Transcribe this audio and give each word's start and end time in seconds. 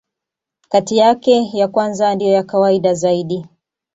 Kati 0.69 0.97
yake, 0.97 1.49
ya 1.57 1.67
kwanza 1.67 2.15
ndiyo 2.15 2.31
ya 2.33 2.43
kawaida 2.43 2.93
zaidi. 2.93 3.45